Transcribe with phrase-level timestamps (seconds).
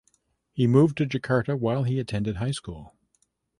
[0.51, 2.95] He moved to Jakarta while he attended high school.